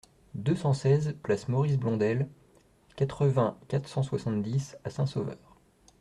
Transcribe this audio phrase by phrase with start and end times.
[0.33, 2.27] deux cent seize place Maurice Blondel,
[2.95, 5.59] quatre-vingts, quatre cent soixante-dix à Saint-Sauveur